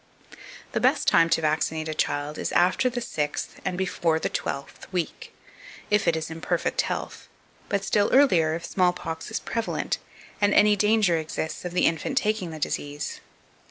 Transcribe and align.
The 0.71 0.79
best 0.79 1.07
time 1.07 1.29
to 1.29 1.41
vaccinate 1.41 1.87
a 1.87 1.93
child 1.93 2.39
is 2.39 2.51
after 2.53 2.89
the 2.89 3.01
sixth 3.01 3.61
and 3.63 3.77
before 3.77 4.17
the 4.17 4.29
twelfth 4.29 4.91
week, 4.91 5.31
if 5.91 6.07
it 6.07 6.15
is 6.15 6.31
in 6.31 6.41
perfect 6.41 6.81
health, 6.81 7.27
but 7.69 7.83
still 7.85 8.09
earlier 8.11 8.55
if 8.55 8.65
small 8.65 8.93
pox 8.93 9.29
is 9.29 9.39
prevalent, 9.39 9.99
and 10.41 10.55
any 10.55 10.75
danger 10.75 11.19
exists 11.19 11.65
of 11.65 11.73
the 11.73 11.85
infant 11.85 12.17
taking 12.17 12.49
the 12.49 12.57
disease. 12.57 13.21